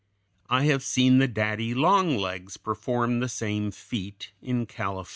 [0.49, 5.09] I have seen the daddy longlegs perform the same feat in California.